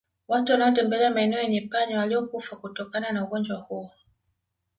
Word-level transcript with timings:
Watu 0.27 0.51
wanaotembelea 0.51 1.09
maeneo 1.09 1.41
yenye 1.41 1.61
panya 1.61 1.99
waliokufa 1.99 2.55
kutokana 2.55 3.11
na 3.11 3.23
ugonjwa 3.25 3.57
huu 3.57 3.91